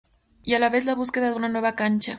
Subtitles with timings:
[0.41, 2.09] Y a la vez la búsqueda de una nueva cancha.